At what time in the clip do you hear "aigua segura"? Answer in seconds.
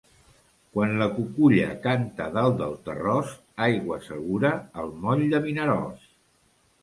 3.67-4.53